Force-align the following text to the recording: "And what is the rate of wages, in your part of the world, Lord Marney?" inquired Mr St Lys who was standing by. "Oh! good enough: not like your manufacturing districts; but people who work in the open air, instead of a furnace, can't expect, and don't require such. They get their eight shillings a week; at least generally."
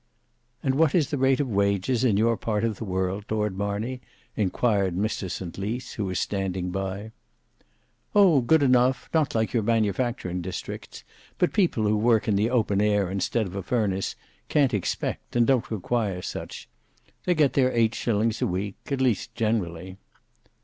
"And 0.63 0.73
what 0.73 0.95
is 0.95 1.11
the 1.11 1.17
rate 1.19 1.39
of 1.39 1.47
wages, 1.47 2.03
in 2.03 2.17
your 2.17 2.35
part 2.35 2.63
of 2.63 2.77
the 2.77 2.83
world, 2.83 3.23
Lord 3.29 3.55
Marney?" 3.55 4.01
inquired 4.35 4.95
Mr 4.97 5.29
St 5.29 5.55
Lys 5.59 5.93
who 5.93 6.05
was 6.05 6.19
standing 6.19 6.71
by. 6.71 7.11
"Oh! 8.15 8.41
good 8.41 8.63
enough: 8.63 9.11
not 9.13 9.35
like 9.35 9.53
your 9.53 9.61
manufacturing 9.61 10.41
districts; 10.41 11.03
but 11.37 11.53
people 11.53 11.83
who 11.83 11.95
work 11.95 12.27
in 12.27 12.35
the 12.35 12.49
open 12.49 12.81
air, 12.81 13.11
instead 13.11 13.45
of 13.45 13.55
a 13.55 13.61
furnace, 13.61 14.15
can't 14.49 14.73
expect, 14.73 15.35
and 15.35 15.45
don't 15.45 15.69
require 15.69 16.23
such. 16.23 16.67
They 17.25 17.35
get 17.35 17.53
their 17.53 17.71
eight 17.71 17.93
shillings 17.93 18.41
a 18.41 18.47
week; 18.47 18.77
at 18.89 19.01
least 19.01 19.35
generally." 19.35 19.97